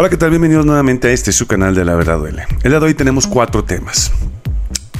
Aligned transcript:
Hola, 0.00 0.08
¿qué 0.10 0.16
tal? 0.16 0.30
Bienvenidos 0.30 0.64
nuevamente 0.64 1.08
a 1.08 1.10
este 1.10 1.32
su 1.32 1.48
canal 1.48 1.74
de 1.74 1.84
La 1.84 1.96
Verdad 1.96 2.18
Duele. 2.18 2.46
El 2.62 2.70
día 2.70 2.78
de 2.78 2.86
hoy 2.86 2.94
tenemos 2.94 3.26
cuatro 3.26 3.64
temas. 3.64 4.12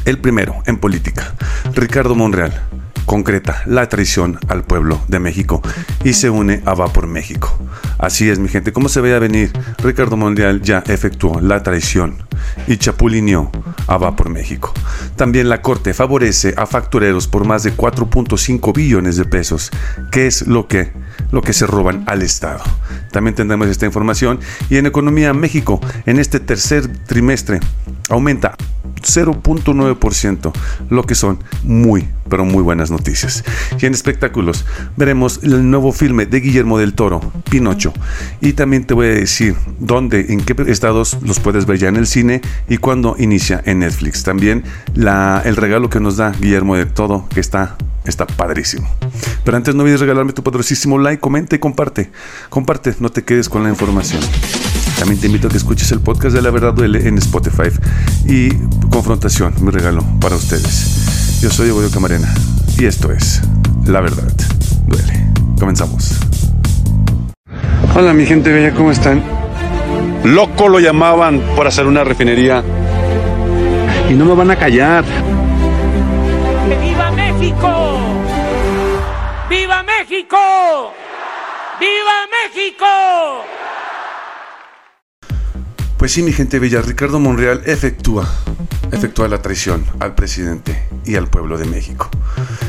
El 0.04 0.18
primero, 0.18 0.60
en 0.66 0.76
política. 0.76 1.36
Ricardo 1.72 2.16
Monreal 2.16 2.52
concreta 3.06 3.62
la 3.64 3.88
traición 3.88 4.40
al 4.48 4.64
pueblo 4.64 5.00
de 5.06 5.20
México 5.20 5.62
y 6.02 6.14
se 6.14 6.30
une 6.30 6.62
a 6.66 6.74
Va 6.74 6.92
por 6.92 7.06
México. 7.06 7.56
Así 7.96 8.28
es, 8.28 8.40
mi 8.40 8.48
gente, 8.48 8.72
como 8.72 8.88
se 8.88 9.00
veía 9.00 9.20
venir, 9.20 9.52
Ricardo 9.84 10.16
Monreal 10.16 10.62
ya 10.62 10.82
efectuó 10.88 11.40
la 11.40 11.62
traición 11.62 12.16
y 12.66 12.76
chapulineó 12.76 13.52
a 13.86 13.98
Va 13.98 14.16
por 14.16 14.30
México. 14.30 14.74
También 15.14 15.48
la 15.48 15.62
Corte 15.62 15.94
favorece 15.94 16.54
a 16.56 16.66
factureros 16.66 17.28
por 17.28 17.46
más 17.46 17.62
de 17.62 17.72
4.5 17.72 18.74
billones 18.74 19.16
de 19.16 19.24
pesos, 19.24 19.70
que 20.10 20.26
es 20.26 20.46
lo 20.48 20.66
que, 20.66 20.90
lo 21.30 21.42
que 21.42 21.52
se 21.52 21.66
roban 21.66 22.04
al 22.06 22.22
Estado. 22.22 22.62
También 23.12 23.34
tendremos 23.34 23.68
esta 23.68 23.86
información. 23.86 24.40
Y 24.70 24.76
en 24.76 24.86
Economía 24.86 25.32
México, 25.34 25.80
en 26.06 26.18
este 26.18 26.40
tercer 26.40 26.88
trimestre, 27.06 27.60
aumenta 28.08 28.56
0.9%, 29.02 30.52
lo 30.90 31.02
que 31.04 31.14
son 31.14 31.38
muy, 31.62 32.08
pero 32.28 32.44
muy 32.44 32.62
buenas 32.62 32.90
noticias. 32.90 33.44
Y 33.80 33.86
en 33.86 33.94
espectáculos 33.94 34.64
veremos 34.96 35.40
el 35.42 35.70
nuevo 35.70 35.92
filme 35.92 36.26
de 36.26 36.40
Guillermo 36.40 36.78
del 36.78 36.94
Toro, 36.94 37.20
Pinocho. 37.50 37.92
Y 38.40 38.54
también 38.54 38.84
te 38.84 38.94
voy 38.94 39.06
a 39.06 39.10
decir 39.10 39.56
dónde, 39.78 40.26
en 40.30 40.40
qué 40.40 40.56
estados 40.66 41.18
los 41.22 41.40
puedes 41.40 41.66
ver 41.66 41.78
ya 41.78 41.88
en 41.88 41.96
el 41.96 42.06
cine 42.06 42.40
y 42.68 42.78
cuándo 42.78 43.16
inicia 43.18 43.62
en 43.64 43.80
Netflix. 43.80 44.22
También 44.24 44.64
la, 44.94 45.42
el 45.44 45.56
regalo 45.56 45.90
que 45.90 46.00
nos 46.00 46.16
da 46.16 46.32
Guillermo 46.32 46.76
del 46.76 46.88
Toro, 46.88 47.26
que 47.32 47.40
está 47.40 47.76
está 48.10 48.26
padrísimo. 48.26 48.88
Pero 49.44 49.56
antes 49.56 49.74
no 49.74 49.82
olvides 49.82 50.00
regalarme 50.00 50.32
tu 50.32 50.42
poderosísimo 50.42 50.98
like, 50.98 51.20
comenta 51.20 51.56
y 51.56 51.58
comparte. 51.58 52.10
Comparte, 52.48 52.94
no 53.00 53.10
te 53.10 53.24
quedes 53.24 53.48
con 53.48 53.62
la 53.62 53.70
información. 53.70 54.22
También 54.98 55.20
te 55.20 55.26
invito 55.26 55.46
a 55.46 55.50
que 55.50 55.56
escuches 55.56 55.92
el 55.92 56.00
podcast 56.00 56.34
de 56.34 56.42
La 56.42 56.50
Verdad 56.50 56.74
Duele 56.74 57.06
en 57.06 57.18
Spotify 57.18 57.70
y 58.26 58.50
Confrontación, 58.90 59.54
mi 59.60 59.70
regalo 59.70 60.04
para 60.20 60.34
ustedes. 60.34 61.40
Yo 61.40 61.50
soy 61.50 61.68
Egoyo 61.68 61.90
Camarena 61.90 62.32
y 62.78 62.86
esto 62.86 63.12
es 63.12 63.40
La 63.86 64.00
Verdad 64.00 64.32
Duele. 64.86 65.24
Comenzamos. 65.58 66.18
Hola 67.94 68.12
mi 68.12 68.26
gente 68.26 68.52
bella, 68.52 68.74
¿cómo 68.74 68.90
están? 68.90 69.22
Loco 70.24 70.68
lo 70.68 70.80
llamaban 70.80 71.40
por 71.54 71.66
hacer 71.66 71.86
una 71.86 72.02
refinería 72.02 72.62
y 74.10 74.14
no 74.14 74.24
me 74.24 74.34
van 74.34 74.50
a 74.50 74.56
callar. 74.56 75.04
¡Viva 76.82 77.10
México! 77.12 77.77
¡Viva 79.78 79.82
México! 79.82 80.92
¡Viva 81.78 82.26
México! 82.36 83.44
Pues 85.96 86.10
sí, 86.12 86.22
mi 86.22 86.32
gente 86.32 86.58
bella, 86.58 86.80
Ricardo 86.82 87.20
Monreal 87.20 87.62
efectúa, 87.64 88.26
efectúa 88.92 89.28
la 89.28 89.42
traición 89.42 89.84
al 90.00 90.14
presidente 90.14 90.82
y 91.04 91.16
al 91.16 91.28
pueblo 91.28 91.58
de 91.58 91.66
México. 91.66 92.10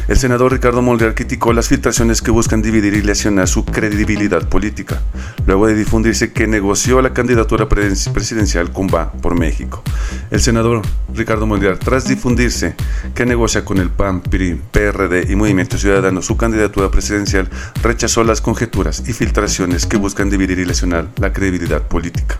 El 0.07 0.17
senador 0.17 0.51
Ricardo 0.51 0.81
Monreal 0.81 1.13
criticó 1.13 1.53
las 1.53 1.67
filtraciones 1.67 2.21
que 2.21 2.31
buscan 2.31 2.61
dividir 2.61 2.95
y 2.95 3.01
lesionar 3.01 3.47
su 3.47 3.63
credibilidad 3.63 4.49
política, 4.49 5.01
luego 5.45 5.67
de 5.67 5.75
difundirse 5.75 6.33
que 6.33 6.47
negoció 6.47 7.01
la 7.01 7.13
candidatura 7.13 7.69
presidencial 7.69 8.71
con 8.71 8.87
Va 8.87 9.11
por 9.11 9.37
México. 9.37 9.83
El 10.31 10.41
senador 10.41 10.81
Ricardo 11.13 11.45
Monreal, 11.45 11.77
tras 11.77 12.07
difundirse 12.07 12.75
que 13.13 13.25
negocia 13.25 13.63
con 13.63 13.77
el 13.77 13.89
PAN, 13.89 14.21
PRI, 14.21 14.59
PRD 14.71 15.31
y 15.31 15.35
Movimiento 15.35 15.77
Ciudadano 15.77 16.21
su 16.21 16.37
candidatura 16.37 16.89
presidencial, 16.89 17.49
rechazó 17.83 18.23
las 18.23 18.41
conjeturas 18.41 19.03
y 19.07 19.13
filtraciones 19.13 19.85
que 19.85 19.97
buscan 19.97 20.29
dividir 20.29 20.59
y 20.59 20.65
lesionar 20.65 21.07
la 21.17 21.33
credibilidad 21.33 21.87
política. 21.87 22.37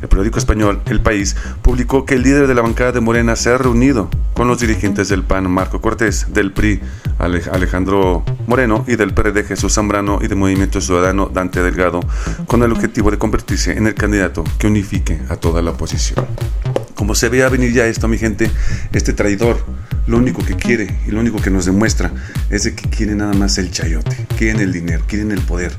El 0.00 0.08
periódico 0.08 0.38
español 0.38 0.80
El 0.86 1.00
País 1.00 1.36
publicó 1.62 2.04
que 2.04 2.14
el 2.14 2.22
líder 2.22 2.46
de 2.46 2.54
la 2.54 2.62
bancada 2.62 2.92
de 2.92 3.00
Morena 3.10 3.34
se 3.34 3.50
ha 3.50 3.58
reunido 3.58 4.08
con 4.34 4.46
los 4.46 4.60
dirigentes 4.60 5.08
del 5.08 5.24
PAN, 5.24 5.50
Marco 5.50 5.80
Cortés, 5.80 6.32
del 6.32 6.52
PRI, 6.52 6.80
Alejandro 7.18 8.24
Moreno, 8.46 8.84
y 8.86 8.94
del 8.94 9.12
PRD, 9.12 9.42
Jesús 9.42 9.74
Zambrano, 9.74 10.20
y 10.22 10.28
del 10.28 10.38
Movimiento 10.38 10.80
Ciudadano, 10.80 11.26
Dante 11.26 11.60
Delgado, 11.60 11.98
con 12.46 12.62
el 12.62 12.70
objetivo 12.70 13.10
de 13.10 13.18
convertirse 13.18 13.76
en 13.76 13.88
el 13.88 13.96
candidato 13.96 14.44
que 14.60 14.68
unifique 14.68 15.18
a 15.28 15.34
toda 15.34 15.60
la 15.60 15.72
oposición. 15.72 16.24
Como 16.94 17.16
se 17.16 17.28
ve 17.28 17.42
a 17.42 17.48
venir 17.48 17.72
ya 17.72 17.86
esto, 17.86 18.06
mi 18.06 18.16
gente, 18.16 18.48
este 18.92 19.12
traidor 19.12 19.58
lo 20.06 20.16
único 20.16 20.44
que 20.44 20.54
quiere 20.54 21.00
y 21.04 21.10
lo 21.10 21.18
único 21.18 21.42
que 21.42 21.50
nos 21.50 21.64
demuestra 21.64 22.12
es 22.48 22.62
que 22.70 22.88
quiere 22.90 23.16
nada 23.16 23.32
más 23.32 23.58
el 23.58 23.72
chayote, 23.72 24.24
quieren 24.38 24.60
el 24.60 24.72
dinero, 24.72 25.02
quieren 25.08 25.32
el 25.32 25.40
poder, 25.40 25.72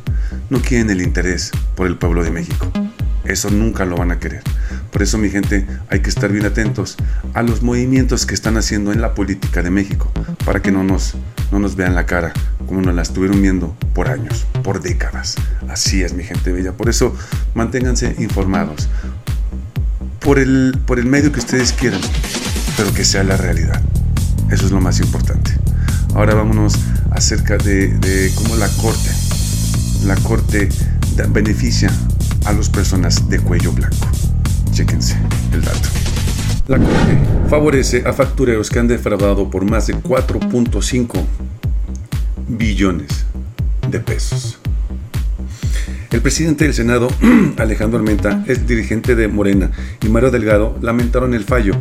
no 0.49 0.59
quieren 0.59 0.89
el 0.89 1.01
interés 1.01 1.51
por 1.77 1.87
el 1.87 1.95
pueblo 1.95 2.25
de 2.25 2.31
México. 2.31 2.69
Eso 3.23 3.49
nunca 3.49 3.85
lo 3.85 3.95
van 3.95 4.11
a 4.11 4.19
querer. 4.19 4.43
Por 4.91 5.01
eso, 5.01 5.17
mi 5.17 5.29
gente, 5.29 5.65
hay 5.89 6.01
que 6.01 6.09
estar 6.09 6.31
bien 6.31 6.45
atentos 6.45 6.97
a 7.33 7.41
los 7.41 7.61
movimientos 7.61 8.25
que 8.25 8.33
están 8.33 8.57
haciendo 8.57 8.91
en 8.91 9.01
la 9.01 9.13
política 9.13 9.63
de 9.63 9.71
México, 9.71 10.11
para 10.45 10.61
que 10.61 10.71
no 10.71 10.83
nos, 10.83 11.15
no 11.51 11.59
nos 11.59 11.75
vean 11.75 11.95
la 11.95 12.05
cara 12.05 12.33
como 12.67 12.81
nos 12.81 12.95
la 12.95 13.01
estuvieron 13.01 13.41
viendo 13.41 13.75
por 13.93 14.09
años, 14.09 14.45
por 14.63 14.81
décadas. 14.81 15.35
Así 15.69 16.03
es, 16.03 16.13
mi 16.13 16.23
gente 16.23 16.51
bella. 16.51 16.71
Por 16.73 16.89
eso, 16.89 17.15
manténganse 17.53 18.15
informados. 18.19 18.87
Por 20.19 20.39
el, 20.39 20.77
por 20.85 20.99
el 20.99 21.05
medio 21.05 21.31
que 21.31 21.39
ustedes 21.39 21.73
quieran, 21.73 22.01
pero 22.77 22.93
que 22.93 23.03
sea 23.03 23.23
la 23.23 23.37
realidad. 23.37 23.81
Eso 24.51 24.65
es 24.65 24.71
lo 24.71 24.79
más 24.79 24.99
importante. 24.99 25.51
Ahora 26.13 26.33
vámonos 26.33 26.75
acerca 27.11 27.57
de, 27.57 27.87
de 27.87 28.31
cómo 28.35 28.55
la 28.55 28.67
Corte, 28.67 29.09
la 30.05 30.15
Corte 30.15 30.69
beneficia 31.29 31.91
a 32.45 32.53
las 32.53 32.69
personas 32.69 33.29
de 33.29 33.39
cuello 33.39 33.71
blanco. 33.71 34.07
Chéquense 34.81 35.15
el 35.53 35.61
dato. 35.61 35.89
La 36.67 36.79
Corte 36.79 37.19
favorece 37.49 38.01
a 38.03 38.13
factureros 38.13 38.71
que 38.71 38.79
han 38.79 38.87
defraudado 38.87 39.47
por 39.47 39.63
más 39.63 39.85
de 39.85 39.93
4.5 39.93 41.23
billones 42.47 43.25
de 43.87 43.99
pesos. 43.99 44.57
El 46.09 46.21
presidente 46.21 46.63
del 46.63 46.73
Senado, 46.73 47.09
Alejandro 47.59 47.99
Armenta, 47.99 48.43
el 48.47 48.65
dirigente 48.65 49.13
de 49.13 49.27
Morena 49.27 49.69
y 50.01 50.09
Mario 50.09 50.31
Delgado 50.31 50.75
lamentaron 50.81 51.35
el 51.35 51.43
fallo 51.43 51.75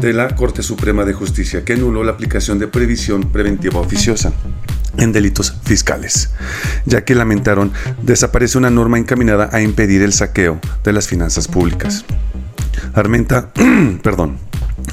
de 0.00 0.14
la 0.14 0.34
Corte 0.34 0.62
Suprema 0.62 1.04
de 1.04 1.12
Justicia 1.12 1.62
que 1.62 1.74
anuló 1.74 2.04
la 2.04 2.12
aplicación 2.12 2.58
de 2.58 2.68
previsión 2.68 3.32
preventiva 3.32 3.80
oficiosa 3.80 4.32
en 4.96 5.12
delitos 5.12 5.54
fiscales, 5.62 6.30
ya 6.86 7.04
que 7.04 7.14
lamentaron 7.14 7.70
desaparece 8.02 8.56
una 8.56 8.70
norma 8.70 8.96
encaminada 8.96 9.50
a 9.52 9.60
impedir 9.60 10.00
el 10.00 10.14
saqueo 10.14 10.58
de 10.82 10.94
las 10.94 11.06
finanzas 11.06 11.48
públicas. 11.48 12.06
Armenta, 12.96 13.50
perdón, 14.02 14.38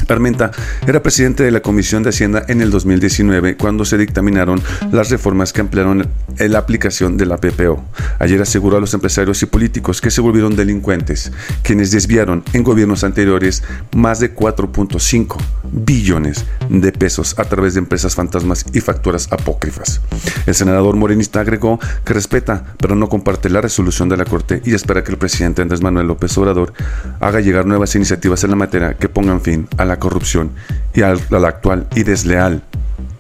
Armenta 0.10 0.52
era 0.86 1.02
presidente 1.02 1.44
de 1.44 1.52
la 1.52 1.62
Comisión 1.62 2.04
de 2.04 2.10
Hacienda 2.10 2.44
en 2.48 2.62
el 2.62 2.70
2019 2.70 3.56
cuando 3.56 3.86
se 3.86 3.98
dictaminaron 3.98 4.62
las 4.92 5.10
reformas 5.10 5.54
que 5.54 5.62
ampliaron 5.62 6.08
la 6.38 6.60
aplicación 6.60 7.18
de 7.18 7.26
la 7.26 7.38
PPO. 7.38 7.84
Ayer 8.20 8.42
aseguró 8.42 8.78
a 8.78 8.82
los 8.82 8.94
empresarios 8.94 9.42
y 9.42 9.46
políticos 9.46 10.02
que 10.02 10.12
se 10.12 10.22
volvieron 10.22 10.56
delincuentes, 10.56 11.32
quienes 11.64 11.92
desviaron 11.92 12.44
en 12.54 12.64
gobiernos 12.64 13.04
anteriores 13.04 13.64
más 13.96 14.20
de 14.20 14.36
4.5 14.36 15.38
billones 15.74 16.46
de 16.70 16.92
pesos 16.92 17.36
a 17.38 17.46
través 17.46 17.74
de 17.74 17.80
empresas 17.80 18.16
fantasmas 18.16 18.66
y 18.74 18.80
facturas 18.80 19.28
apócrifas. 19.32 20.02
El 20.46 20.56
senador 20.56 20.96
morenista 20.96 21.42
agregó 21.42 21.80
que 22.06 22.14
respeta, 22.14 22.64
pero 22.78 22.96
no 22.96 23.10
comparte 23.10 23.50
la 23.50 23.62
resolución 23.62 24.10
de 24.10 24.18
la 24.18 24.26
Corte 24.26 24.62
y 24.66 24.74
espera 24.74 25.04
que 25.04 25.12
el 25.12 25.18
presidente 25.18 25.62
Andrés 25.62 25.82
Manuel 25.82 26.08
López 26.08 26.38
Obrador 26.38 26.74
haga 27.20 27.40
llegar 27.40 27.66
nuevas 27.66 27.96
iniciativas 27.96 28.44
en 28.44 28.52
la 28.52 28.56
materia 28.56 28.94
que 28.94 29.10
pongan 29.10 29.42
fin 29.42 29.68
a 29.78 29.86
la 29.86 30.00
corrupción 30.00 30.52
y 30.94 31.02
a 31.02 31.16
la 31.30 31.48
actual 31.48 31.88
y 31.96 32.04
desleal 32.04 32.64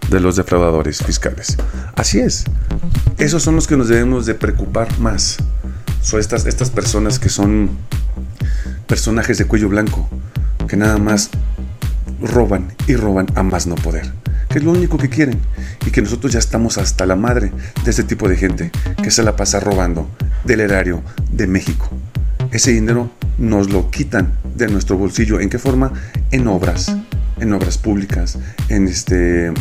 de 0.09 0.19
los 0.19 0.35
defraudadores 0.35 0.99
fiscales. 1.03 1.57
Así 1.95 2.19
es. 2.19 2.45
Esos 3.17 3.43
son 3.43 3.55
los 3.55 3.67
que 3.67 3.77
nos 3.77 3.87
debemos 3.87 4.25
de 4.25 4.35
preocupar 4.35 4.99
más. 4.99 5.37
Son 6.01 6.19
estas, 6.19 6.45
estas 6.45 6.69
personas 6.69 7.19
que 7.19 7.29
son 7.29 7.69
personajes 8.87 9.37
de 9.37 9.45
cuello 9.45 9.69
blanco, 9.69 10.07
que 10.67 10.77
nada 10.77 10.97
más 10.97 11.29
roban 12.23 12.73
y 12.87 12.95
roban 12.95 13.27
a 13.35 13.43
más 13.43 13.67
no 13.67 13.75
poder. 13.75 14.11
Que 14.49 14.59
es 14.59 14.63
lo 14.63 14.71
único 14.71 14.97
que 14.97 15.09
quieren. 15.09 15.39
Y 15.85 15.91
que 15.91 16.01
nosotros 16.01 16.31
ya 16.31 16.39
estamos 16.39 16.77
hasta 16.77 17.05
la 17.05 17.15
madre 17.15 17.51
de 17.83 17.89
este 17.91 18.03
tipo 18.03 18.27
de 18.27 18.37
gente 18.37 18.71
que 19.01 19.11
se 19.11 19.23
la 19.23 19.35
pasa 19.35 19.59
robando 19.59 20.09
del 20.43 20.61
erario 20.61 21.03
de 21.31 21.47
México. 21.47 21.89
Ese 22.51 22.71
dinero 22.71 23.11
nos 23.37 23.69
lo 23.69 23.89
quitan 23.89 24.33
de 24.55 24.67
nuestro 24.67 24.97
bolsillo. 24.97 25.39
¿En 25.39 25.49
qué 25.49 25.59
forma? 25.59 25.91
En 26.31 26.47
obras, 26.47 26.95
en 27.39 27.53
obras 27.53 27.77
públicas, 27.77 28.37
en 28.69 28.87
este 28.87 29.51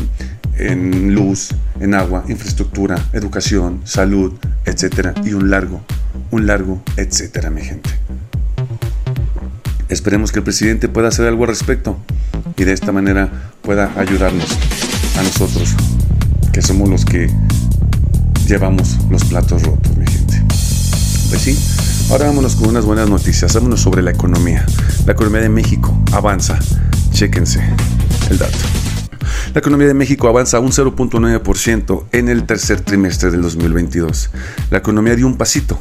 en 0.59 1.15
luz, 1.15 1.55
en 1.81 1.95
agua, 1.95 2.25
infraestructura, 2.29 2.97
educación, 3.13 3.81
salud, 3.85 4.35
etcétera, 4.67 5.15
y 5.25 5.33
un 5.33 5.51
largo, 5.51 5.83
un 6.31 6.47
largo, 6.47 6.83
etcétera, 6.97 7.51
mi 7.51 7.63
gente. 7.63 7.91
Esperemos 9.89 10.33
que 10.33 10.39
el 10.39 10.45
presidente 10.45 10.89
pueda 10.89 11.09
hacer 11.09 11.27
algo 11.27 11.45
al 11.45 11.49
respecto 11.49 11.99
y 12.57 12.65
de 12.65 12.73
esta 12.73 12.93
manera 12.93 13.29
pueda 13.63 13.93
ayudarnos 13.97 14.47
a 15.19 15.23
nosotros, 15.23 15.75
que 16.53 16.63
somos 16.63 16.89
los 16.89 17.05
que 17.05 17.31
llevamos 18.47 18.99
los 19.11 19.25
platos 19.25 19.63
rotos, 19.63 19.97
mi 19.97 20.07
gente. 20.07 20.43
Pues 21.31 21.43
sí, 21.43 21.57
Ahora 22.13 22.27
vámonos 22.27 22.57
con 22.57 22.69
unas 22.69 22.85
buenas 22.85 23.09
noticias. 23.09 23.55
Vámonos 23.55 23.81
sobre 23.81 24.03
la 24.03 24.11
economía. 24.11 24.67
La 25.07 25.15
economía 25.15 25.41
de 25.41 25.49
México 25.49 25.97
avanza. 26.13 26.59
Chéquense 27.11 27.61
el 28.29 28.37
dato. 28.37 28.59
La 29.55 29.61
economía 29.61 29.87
de 29.87 29.95
México 29.95 30.29
avanza 30.29 30.61
un 30.61 30.73
0.9% 30.73 32.05
en 32.13 32.29
el 32.29 32.45
tercer 32.45 32.83
trimestre 32.83 33.31
del 33.31 33.41
2022. 33.41 34.31
La 34.71 34.79
economía 34.79 35.17
dio 35.17 35.27
un 35.27 35.39
pasito 35.39 35.79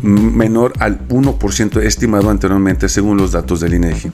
menor 0.00 0.72
al 0.78 1.06
1% 1.08 1.82
estimado 1.82 2.30
anteriormente 2.30 2.88
según 2.88 3.18
los 3.18 3.32
datos 3.32 3.60
del 3.60 3.74
INEGI. 3.74 4.12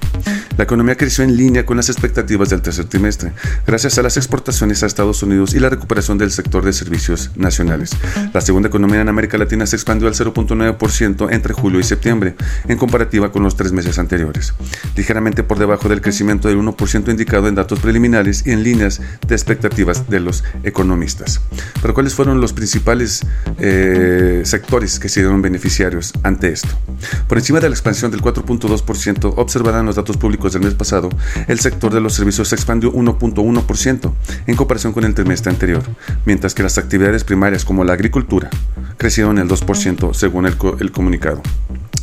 La 0.63 0.65
economía 0.67 0.95
creció 0.95 1.25
en 1.25 1.37
línea 1.37 1.67
con 1.67 1.77
las 1.77 1.89
expectativas 1.89 2.49
del 2.49 2.63
tercer 2.63 2.85
trimestre, 2.85 3.33
gracias 3.67 3.99
a 3.99 4.03
las 4.03 4.17
exportaciones 4.17 4.85
a 4.85 4.87
Estados 4.87 5.21
Unidos 5.25 5.55
y 5.55 5.59
la 5.59 5.69
recuperación 5.69 6.19
del 6.19 6.31
sector 6.31 6.65
de 6.65 6.73
servicios 6.73 7.33
nacionales. 7.35 7.91
La 8.33 8.41
segunda 8.41 8.69
economía 8.69 9.01
en 9.01 9.09
América 9.09 9.37
Latina 9.39 9.67
se 9.67 9.75
expandió 9.75 10.07
al 10.07 10.15
0.9% 10.15 11.33
entre 11.33 11.53
julio 11.53 11.81
y 11.81 11.83
septiembre, 11.83 12.37
en 12.69 12.79
comparativa 12.79 13.33
con 13.33 13.43
los 13.43 13.57
tres 13.57 13.73
meses 13.73 13.99
anteriores, 13.99 14.55
ligeramente 14.95 15.43
por 15.43 15.59
debajo 15.59 15.89
del 15.89 16.01
crecimiento 16.01 16.47
del 16.47 16.59
1% 16.59 17.11
indicado 17.11 17.49
en 17.49 17.57
datos 17.57 17.81
preliminares 17.81 18.47
y 18.47 18.53
en 18.53 18.63
líneas 18.63 19.01
de 19.27 19.35
expectativas 19.35 20.09
de 20.09 20.21
los 20.21 20.45
economistas. 20.63 21.41
Pero 21.81 21.93
¿cuáles 21.93 22.15
fueron 22.15 22.41
los 22.41 22.53
principales 22.53 23.27
eh, 23.59 24.43
sectores 24.45 25.01
que 25.01 25.09
se 25.09 25.23
dieron 25.23 25.43
beneficiarios 25.43 26.13
ante 26.23 26.53
esto? 26.53 26.69
Por 27.27 27.39
encima 27.39 27.59
de 27.59 27.69
la 27.69 27.75
expansión 27.75 28.13
del 28.13 28.23
4.2%, 28.23 29.35
observarán 29.39 29.87
los 29.87 29.97
datos 29.97 30.17
públicos 30.17 30.52
del 30.53 30.63
mes 30.63 30.75
pasado, 30.75 31.09
el 31.49 31.61
sector 31.61 31.93
de 31.93 32.01
los 32.01 32.15
servicios 32.15 32.49
se 32.49 32.55
expandió 32.55 32.93
1.1% 32.93 34.13
en 34.47 34.57
comparación 34.57 34.93
con 34.93 35.05
el 35.05 35.15
trimestre 35.15 35.51
anterior, 35.51 35.83
mientras 36.25 36.55
que 36.55 36.63
las 36.63 36.79
actividades 36.79 37.25
primarias 37.25 37.65
como 37.65 37.85
la 37.85 37.93
agricultura 37.93 38.51
crecieron 38.97 39.39
el 39.39 39.49
2% 39.49 40.15
según 40.15 40.47
el 40.47 40.93
comunicado. 40.93 41.43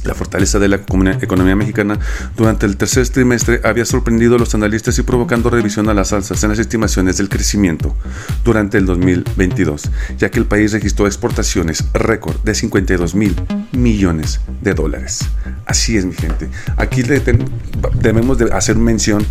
La 0.09 0.15
fortaleza 0.15 0.57
de 0.57 0.67
la 0.67 0.77
economía 0.77 1.55
mexicana 1.55 1.99
durante 2.35 2.65
el 2.65 2.77
tercer 2.77 3.07
trimestre 3.09 3.61
había 3.63 3.85
sorprendido 3.85 4.37
a 4.37 4.39
los 4.39 4.55
analistas 4.55 4.97
y 4.97 5.03
provocando 5.03 5.51
revisión 5.51 5.87
a 5.87 5.93
las 5.93 6.13
alzas 6.13 6.43
en 6.43 6.49
las 6.49 6.57
estimaciones 6.57 7.17
del 7.17 7.29
crecimiento 7.29 7.95
durante 8.43 8.79
el 8.79 8.87
2022, 8.87 9.83
ya 10.17 10.31
que 10.31 10.39
el 10.39 10.47
país 10.47 10.71
registró 10.71 11.05
exportaciones 11.05 11.83
récord 11.93 12.37
de 12.41 12.55
52 12.55 13.13
mil 13.13 13.35
millones 13.71 14.41
de 14.61 14.73
dólares. 14.73 15.19
Así 15.67 15.95
es, 15.95 16.05
mi 16.05 16.15
gente. 16.15 16.49
Aquí 16.75 17.03
debemos 17.03 18.39
de 18.39 18.51
hacer 18.51 18.77
mención 18.77 19.23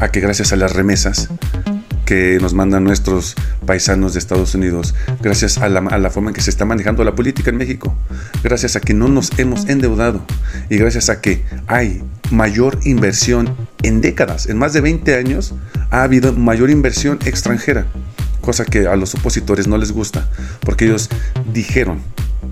a 0.00 0.08
que 0.08 0.20
gracias 0.20 0.52
a 0.52 0.56
las 0.56 0.74
remesas 0.74 1.30
que 2.06 2.38
nos 2.40 2.54
mandan 2.54 2.84
nuestros 2.84 3.34
paisanos 3.66 4.14
de 4.14 4.20
Estados 4.20 4.54
Unidos, 4.54 4.94
gracias 5.20 5.58
a 5.58 5.68
la, 5.68 6.10
forma 6.10 6.30
en 6.30 6.34
que 6.34 6.40
se 6.40 6.50
está 6.50 6.64
manejando 6.64 7.04
la 7.04 7.14
política 7.14 7.50
en 7.50 7.56
México, 7.56 7.94
gracias 8.42 8.76
a 8.76 8.80
que 8.80 8.94
no 8.94 9.08
nos 9.08 9.36
hemos 9.38 9.68
endeudado 9.68 10.24
y 10.70 10.78
gracias 10.78 11.10
a 11.10 11.20
que 11.20 11.44
hay 11.66 12.02
mayor 12.30 12.78
inversión 12.84 13.54
en 13.82 14.00
décadas, 14.00 14.46
en 14.46 14.56
más 14.56 14.72
de 14.72 14.80
20 14.80 15.16
años, 15.16 15.54
ha 15.90 16.04
habido 16.04 16.32
mayor 16.32 16.70
inversión 16.70 17.18
extranjera, 17.26 17.86
cosa 18.40 18.64
que 18.64 18.86
a 18.86 18.94
los 18.94 19.14
opositores 19.16 19.66
no 19.66 19.76
les 19.76 19.90
gusta, 19.90 20.30
porque 20.60 20.86
ellos 20.86 21.10
dijeron 21.52 21.98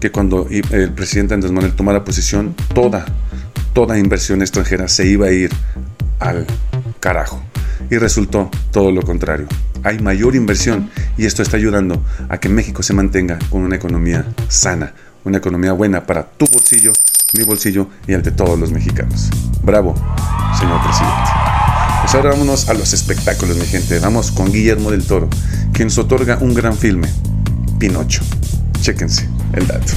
que 0.01 0.11
cuando 0.11 0.49
el 0.51 0.93
presidente 0.93 1.35
Andrés 1.35 1.53
Manuel 1.53 1.75
tomara 1.75 2.05
posición, 2.05 2.57
toda, 2.75 3.07
toda 3.73 3.99
inversión 3.99 4.43
extranjera 4.43 4.89
se 4.89 5.07
iba 5.07 5.27
a 5.27 5.31
ir 5.31 5.51
al 6.19 6.45
carajo 6.99 7.44
y 7.91 7.99
resultó 7.99 8.51
todo 8.71 8.91
lo 8.91 9.03
contrario. 9.03 9.47
Hay 9.83 9.99
mayor 9.99 10.35
inversión 10.35 10.91
y 11.17 11.27
esto 11.27 11.43
está 11.43 11.57
ayudando 11.57 12.03
a 12.29 12.39
que 12.39 12.49
México 12.49 12.83
se 12.83 12.95
mantenga 12.95 13.39
con 13.51 13.63
una 13.63 13.77
economía 13.77 14.25
sana, 14.49 14.95
una 15.25 15.39
economía 15.39 15.73
buena 15.73 16.07
para 16.07 16.25
tu 16.25 16.47
bolsillo, 16.47 16.93
mi 17.35 17.43
bolsillo 17.43 17.89
y 18.07 18.13
el 18.13 18.23
de 18.23 18.31
todos 18.31 18.59
los 18.59 18.73
mexicanos. 18.73 19.31
Bravo, 19.63 19.95
señor 20.59 20.83
presidente. 20.83 21.31
Pues 22.03 22.15
ahora 22.15 22.31
vámonos 22.31 22.69
a 22.69 22.75
los 22.75 22.93
espectáculos, 22.93 23.57
mi 23.57 23.67
gente. 23.67 23.99
Vamos 23.99 24.31
con 24.31 24.53
Guillermo 24.53 24.91
del 24.91 25.07
Toro, 25.07 25.29
quien 25.73 25.89
nos 25.89 25.99
otorga 25.99 26.39
un 26.41 26.55
gran 26.55 26.77
filme, 26.77 27.09
Pinocho. 27.79 28.23
Chéquense 28.81 29.29
el 29.55 29.67
dato. 29.67 29.95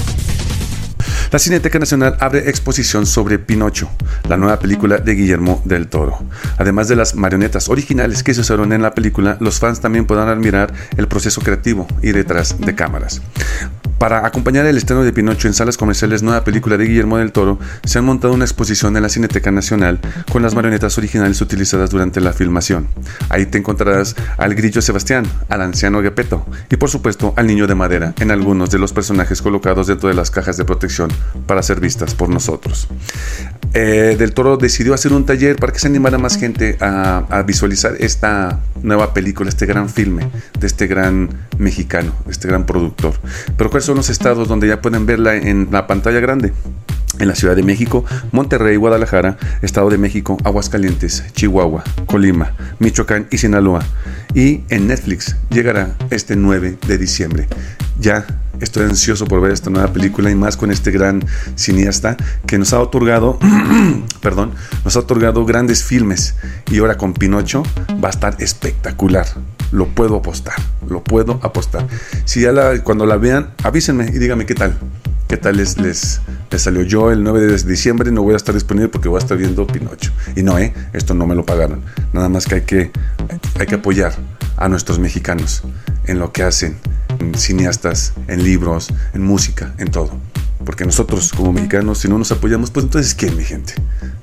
La 1.30 1.38
Cineteca 1.38 1.78
Nacional 1.78 2.16
abre 2.20 2.48
exposición 2.48 3.04
sobre 3.04 3.38
Pinocho, 3.38 3.90
la 4.30 4.38
nueva 4.38 4.58
película 4.58 4.96
de 4.96 5.14
Guillermo 5.14 5.60
del 5.66 5.88
Toro. 5.88 6.18
Además 6.56 6.88
de 6.88 6.96
las 6.96 7.14
marionetas 7.16 7.68
originales 7.68 8.22
que 8.22 8.32
se 8.32 8.40
usaron 8.40 8.72
en 8.72 8.80
la 8.80 8.94
película, 8.94 9.36
los 9.38 9.58
fans 9.58 9.80
también 9.80 10.06
podrán 10.06 10.28
admirar 10.28 10.72
el 10.96 11.06
proceso 11.06 11.42
creativo 11.42 11.86
y 12.02 12.12
detrás 12.12 12.58
de 12.58 12.74
cámaras. 12.74 13.20
Para 13.98 14.24
acompañar 14.24 14.64
el 14.64 14.76
estreno 14.76 15.02
de 15.02 15.12
Pinocho 15.12 15.48
en 15.48 15.54
salas 15.54 15.76
comerciales, 15.76 16.22
nueva 16.22 16.44
película 16.44 16.76
de 16.76 16.84
Guillermo 16.84 17.18
del 17.18 17.32
Toro, 17.32 17.58
se 17.84 17.98
ha 17.98 18.02
montado 18.02 18.32
una 18.32 18.44
exposición 18.44 18.96
en 18.96 19.02
la 19.02 19.08
Cineteca 19.08 19.50
Nacional 19.50 19.98
con 20.30 20.40
las 20.40 20.54
marionetas 20.54 20.96
originales 20.98 21.40
utilizadas 21.40 21.90
durante 21.90 22.20
la 22.20 22.32
filmación. 22.32 22.86
Ahí 23.28 23.46
te 23.46 23.58
encontrarás 23.58 24.14
al 24.36 24.54
grillo 24.54 24.82
Sebastián, 24.82 25.26
al 25.48 25.62
anciano 25.62 26.00
Gepetto 26.00 26.46
y 26.70 26.76
por 26.76 26.90
supuesto 26.90 27.34
al 27.36 27.48
niño 27.48 27.66
de 27.66 27.74
madera 27.74 28.14
en 28.20 28.30
algunos 28.30 28.70
de 28.70 28.78
los 28.78 28.92
personajes 28.92 29.42
colocados 29.42 29.88
dentro 29.88 30.08
de 30.08 30.14
las 30.14 30.30
cajas 30.30 30.56
de 30.56 30.64
protección 30.64 31.10
para 31.46 31.62
ser 31.62 31.80
vistas 31.80 32.14
por 32.14 32.28
nosotros. 32.28 32.88
Eh, 33.74 34.16
del 34.18 34.32
Toro 34.32 34.56
decidió 34.56 34.94
hacer 34.94 35.12
un 35.12 35.26
taller 35.26 35.56
para 35.56 35.72
que 35.72 35.78
se 35.78 35.88
animara 35.88 36.16
más 36.18 36.38
gente 36.38 36.78
a, 36.80 37.24
a 37.28 37.42
visualizar 37.42 37.94
esta 37.98 38.60
nueva 38.82 39.12
película, 39.12 39.50
este 39.50 39.66
gran 39.66 39.88
filme 39.88 40.28
de 40.58 40.66
este 40.66 40.86
gran 40.86 41.28
mexicano, 41.58 42.12
este 42.30 42.48
gran 42.48 42.64
productor. 42.64 43.14
Pero 43.56 43.70
¿cuáles 43.70 43.84
son 43.84 43.96
los 43.96 44.08
estados 44.08 44.48
donde 44.48 44.68
ya 44.68 44.80
pueden 44.80 45.06
verla 45.06 45.36
en 45.36 45.68
la 45.70 45.86
pantalla 45.86 46.20
grande? 46.20 46.52
En 47.18 47.28
la 47.28 47.34
Ciudad 47.34 47.56
de 47.56 47.62
México, 47.62 48.04
Monterrey, 48.32 48.76
Guadalajara, 48.76 49.36
Estado 49.62 49.90
de 49.90 49.98
México, 49.98 50.36
Aguascalientes, 50.44 51.24
Chihuahua, 51.32 51.84
Colima, 52.06 52.54
Michoacán 52.78 53.26
y 53.30 53.38
Sinaloa. 53.38 53.84
Y 54.34 54.62
en 54.68 54.86
Netflix 54.86 55.36
llegará 55.50 55.96
este 56.10 56.36
9 56.36 56.78
de 56.86 56.98
diciembre. 56.98 57.48
Ya 57.98 58.26
estoy 58.60 58.84
ansioso 58.84 59.26
por 59.26 59.40
ver 59.40 59.52
esta 59.52 59.70
nueva 59.70 59.92
película 59.92 60.30
y 60.30 60.34
más 60.34 60.56
con 60.56 60.70
este 60.70 60.90
gran 60.90 61.24
cineasta 61.56 62.16
que 62.46 62.58
nos 62.58 62.72
ha 62.72 62.80
otorgado, 62.80 63.38
perdón, 64.20 64.52
nos 64.84 64.96
ha 64.96 65.00
otorgado 65.00 65.44
grandes 65.44 65.84
filmes 65.84 66.34
y 66.70 66.78
ahora 66.78 66.96
con 66.96 67.14
Pinocho 67.14 67.62
va 68.02 68.08
a 68.08 68.10
estar 68.10 68.36
espectacular. 68.38 69.26
Lo 69.70 69.86
puedo 69.88 70.16
apostar, 70.16 70.54
lo 70.88 71.04
puedo 71.04 71.40
apostar. 71.42 71.86
Si 72.24 72.40
ya 72.40 72.82
cuando 72.82 73.04
la 73.04 73.16
vean, 73.16 73.50
avísenme 73.62 74.06
y 74.06 74.18
díganme 74.18 74.46
qué 74.46 74.54
tal. 74.54 74.78
¿Qué 75.28 75.36
tal 75.36 75.58
les, 75.58 75.76
les, 75.76 76.22
salió? 76.56 76.82
Yo 76.82 77.10
el 77.10 77.22
9 77.22 77.40
de 77.40 77.62
diciembre 77.64 78.10
no 78.10 78.22
voy 78.22 78.32
a 78.32 78.38
estar 78.38 78.54
disponible 78.54 78.88
porque 78.88 79.08
voy 79.08 79.18
a 79.18 79.22
estar 79.22 79.36
viendo 79.36 79.66
Pinocho. 79.66 80.10
Y 80.34 80.42
no, 80.42 80.58
¿eh? 80.58 80.72
Esto 80.94 81.12
no 81.12 81.26
me 81.26 81.34
lo 81.34 81.44
pagaron. 81.44 81.82
Nada 82.14 82.30
más 82.30 82.46
que 82.46 82.54
hay 82.56 82.60
que, 82.62 82.90
hay 83.60 83.66
que 83.66 83.74
apoyar 83.74 84.14
a 84.56 84.70
nuestros 84.70 84.98
mexicanos 84.98 85.62
en 86.06 86.18
lo 86.18 86.32
que 86.32 86.44
hacen, 86.44 86.78
en 87.18 87.34
cineastas, 87.34 88.14
en 88.26 88.42
libros, 88.42 88.88
en 89.12 89.22
música, 89.22 89.74
en 89.76 89.90
todo. 89.90 90.18
Porque 90.64 90.86
nosotros 90.86 91.30
como 91.36 91.52
mexicanos, 91.52 91.98
si 91.98 92.08
no 92.08 92.16
nos 92.16 92.32
apoyamos, 92.32 92.70
pues 92.70 92.86
entonces 92.86 93.14
¿quién, 93.14 93.36
mi 93.36 93.44
gente? 93.44 93.74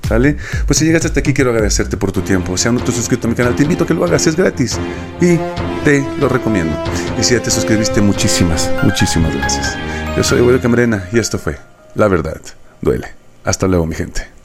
¿Sale? 0.08 0.36
Pues 0.66 0.80
si 0.80 0.86
llegaste 0.86 1.06
hasta 1.06 1.20
aquí, 1.20 1.32
quiero 1.32 1.50
agradecerte 1.50 1.96
por 1.96 2.10
tu 2.10 2.22
tiempo. 2.22 2.56
Si 2.56 2.66
aún 2.66 2.78
no 2.78 2.82
te 2.82 2.90
has 2.90 2.96
suscrito 2.96 3.28
a 3.28 3.30
mi 3.30 3.36
canal, 3.36 3.54
te 3.54 3.62
invito 3.62 3.84
a 3.84 3.86
que 3.86 3.94
lo 3.94 4.04
hagas, 4.04 4.26
es 4.26 4.34
gratis. 4.34 4.76
Y 5.20 5.38
te 5.84 6.04
lo 6.18 6.28
recomiendo. 6.28 6.76
Y 7.16 7.22
si 7.22 7.34
ya 7.34 7.42
te 7.42 7.50
suscribiste, 7.52 8.00
muchísimas, 8.00 8.68
muchísimas 8.82 9.32
gracias. 9.36 9.76
Yo 10.16 10.24
soy 10.24 10.38
Evoyo 10.38 10.60
Camarena 10.62 11.08
y 11.12 11.18
esto 11.18 11.38
fue 11.38 11.58
La 11.94 12.08
Verdad 12.08 12.40
Duele. 12.80 13.08
Hasta 13.44 13.66
luego, 13.68 13.84
mi 13.84 13.94
gente. 13.94 14.35